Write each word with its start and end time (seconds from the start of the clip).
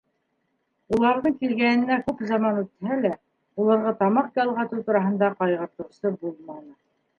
Уларҙың 0.95 1.35
килгәненә 1.41 1.97
күп 2.07 2.23
заман 2.31 2.57
үтһә 2.63 2.97
лә, 3.03 3.13
уларға 3.65 3.95
тамаҡ 4.01 4.43
ялғатыу 4.43 4.83
тураһында 4.91 5.33
ҡайғыртыусы 5.39 6.17
булманы. 6.25 6.77